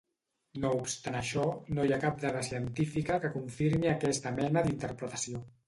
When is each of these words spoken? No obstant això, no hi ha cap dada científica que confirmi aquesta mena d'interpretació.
No 0.61 0.69
obstant 0.77 1.17
això, 1.19 1.43
no 1.77 1.85
hi 1.89 1.93
ha 1.97 1.99
cap 2.05 2.17
dada 2.25 2.43
científica 2.49 3.21
que 3.27 3.33
confirmi 3.37 3.93
aquesta 3.95 4.35
mena 4.43 4.67
d'interpretació. 4.69 5.47